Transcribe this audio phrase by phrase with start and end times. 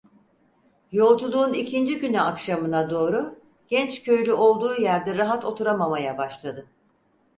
[0.91, 6.67] Yolculuğun ikinci günü akşamına doğru genç köylü olduğu yerde rahat oturamamaya başladı.